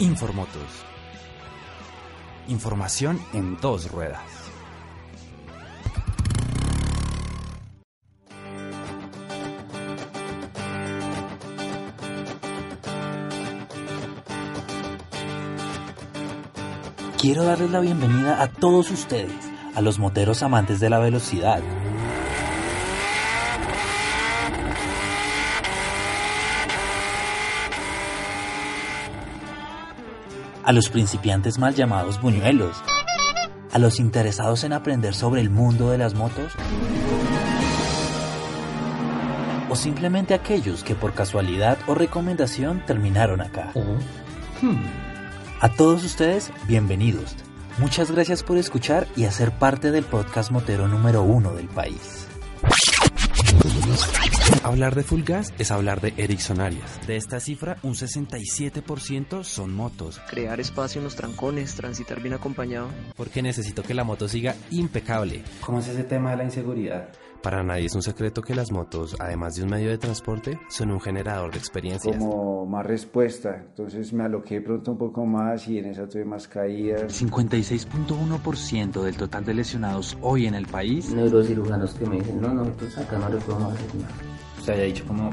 [0.00, 0.62] Informotos.
[2.48, 4.22] Información en dos ruedas.
[17.18, 19.30] Quiero darles la bienvenida a todos ustedes,
[19.74, 21.60] a los moteros amantes de la velocidad.
[30.62, 32.76] A los principiantes mal llamados buñuelos.
[33.72, 36.52] A los interesados en aprender sobre el mundo de las motos.
[39.70, 43.72] O simplemente aquellos que por casualidad o recomendación terminaron acá.
[45.60, 47.36] A todos ustedes, bienvenidos.
[47.78, 52.26] Muchas gracias por escuchar y hacer parte del podcast motero número uno del país.
[54.62, 57.00] Hablar de full gas es hablar de Ericsson Arias.
[57.06, 60.20] De esta cifra, un 67% son motos.
[60.28, 62.88] Crear espacio en los trancones, transitar bien acompañado.
[63.16, 65.42] Porque necesito que la moto siga impecable.
[65.60, 67.08] ¿Cómo es ese tema de la inseguridad?
[67.42, 70.90] Para nadie es un secreto que las motos, además de un medio de transporte, son
[70.90, 72.16] un generador de experiencias.
[72.18, 76.46] Como más respuesta, entonces me aloqué pronto un poco más y en esa tuve más
[76.46, 77.22] caídas.
[77.22, 81.10] 56.1% del total de lesionados hoy en el país.
[81.14, 84.14] Neurocirujanos que me dicen, no, no, pues acá no le podemos hacer nada.
[84.62, 85.30] Se haya dicho como,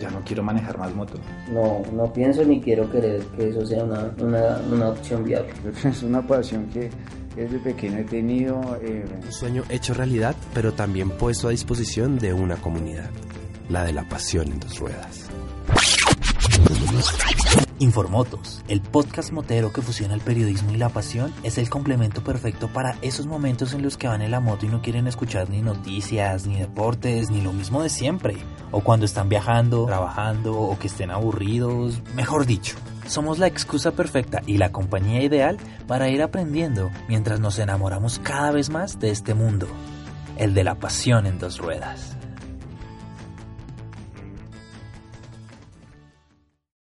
[0.00, 1.18] ya no quiero manejar más moto.
[1.52, 5.52] No, no pienso ni quiero querer que eso sea una, una, una opción viable.
[5.84, 6.90] Es una pasión que
[7.36, 8.78] desde pequeño he tenido.
[8.82, 13.10] Eh, Un sueño hecho realidad, pero también puesto a disposición de una comunidad,
[13.68, 15.28] la de la pasión en dos ruedas.
[17.78, 22.68] Informotos, el podcast motero que fusiona el periodismo y la pasión, es el complemento perfecto
[22.68, 25.60] para esos momentos en los que van en la moto y no quieren escuchar ni
[25.60, 28.36] noticias, ni deportes, ni lo mismo de siempre.
[28.70, 32.76] O cuando están viajando, trabajando o que estén aburridos, mejor dicho.
[33.06, 38.50] Somos la excusa perfecta y la compañía ideal para ir aprendiendo mientras nos enamoramos cada
[38.50, 39.68] vez más de este mundo,
[40.36, 42.16] el de la pasión en dos ruedas.